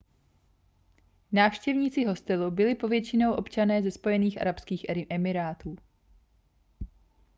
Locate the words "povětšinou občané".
2.75-3.83